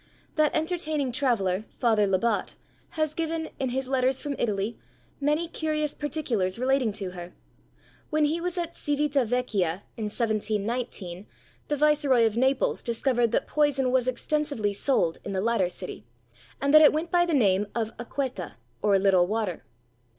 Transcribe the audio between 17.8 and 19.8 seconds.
aqueta, or little water.